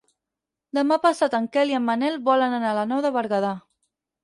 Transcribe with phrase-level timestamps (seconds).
[0.77, 3.55] Demà passat en Quel i en Manel volen anar a la Nou de Berguedà.